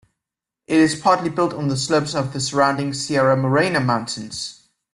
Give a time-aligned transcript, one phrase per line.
[0.65, 4.65] It is partly built on the slopes of the surrounding Sierra Morena mountains.